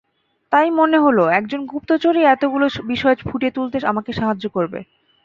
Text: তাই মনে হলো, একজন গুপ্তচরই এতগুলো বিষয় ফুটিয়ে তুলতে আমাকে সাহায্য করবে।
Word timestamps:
তাই 0.51 0.67
মনে 0.71 0.97
হলো, 0.97 1.23
একজন 1.39 1.61
গুপ্তচরই 1.65 2.23
এতগুলো 2.25 2.65
বিষয় 2.87 3.15
ফুটিয়ে 3.21 3.55
তুলতে 3.55 3.77
আমাকে 3.85 4.11
সাহায্য 4.13 4.45
করবে। 4.49 4.79